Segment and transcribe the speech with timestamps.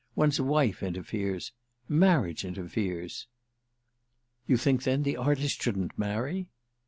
[0.15, 1.51] One's wife interferes.
[1.87, 3.27] Marriage interferes."
[4.47, 6.49] "You think then the artist shouldn't marry?"